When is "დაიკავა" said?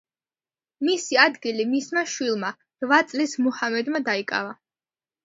4.09-4.57